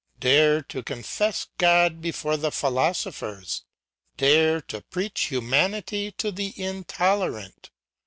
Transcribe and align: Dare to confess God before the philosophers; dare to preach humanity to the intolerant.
Dare 0.19 0.63
to 0.63 0.81
confess 0.81 1.45
God 1.59 2.01
before 2.01 2.35
the 2.35 2.51
philosophers; 2.51 3.65
dare 4.17 4.59
to 4.61 4.81
preach 4.81 5.25
humanity 5.27 6.11
to 6.13 6.31
the 6.31 6.59
intolerant. 6.59 7.69